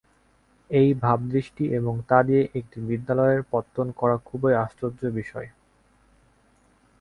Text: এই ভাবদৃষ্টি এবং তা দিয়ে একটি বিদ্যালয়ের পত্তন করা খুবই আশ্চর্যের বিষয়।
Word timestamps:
এই 0.69 0.89
ভাবদৃষ্টি 1.01 1.65
এবং 1.79 1.93
তা 2.09 2.17
দিয়ে 2.23 2.43
একটি 2.59 2.77
বিদ্যালয়ের 2.87 3.41
পত্তন 3.51 3.87
করা 3.99 4.15
খুবই 4.27 4.53
আশ্চর্যের 4.63 5.11
বিষয়। 5.19 5.47